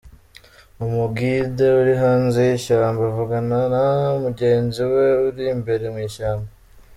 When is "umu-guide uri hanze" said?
0.83-2.39